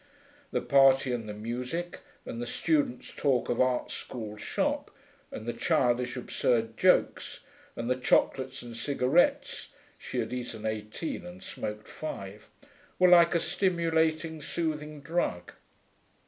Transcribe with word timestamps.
The 0.51 0.61
party, 0.61 1.11
and 1.13 1.29
the 1.29 1.33
music, 1.35 1.99
and 2.25 2.41
the 2.41 2.47
students' 2.47 3.13
talk 3.13 3.49
of 3.49 3.61
art 3.61 3.91
school 3.91 4.35
shop, 4.35 4.89
and 5.29 5.45
the 5.45 5.53
childish, 5.53 6.17
absurd 6.17 6.75
jokes, 6.75 7.41
and 7.75 7.87
the 7.87 7.95
chocolates 7.95 8.63
and 8.63 8.75
cigarettes 8.75 9.69
(she 9.99 10.17
had 10.17 10.33
eaten 10.33 10.65
eighteen 10.65 11.23
and 11.23 11.43
smoked 11.43 11.87
five) 11.87 12.49
were 12.97 13.09
like 13.09 13.35
a 13.35 13.39
stimulating, 13.39 14.41
soothing 14.41 15.01
drug. 15.01 15.51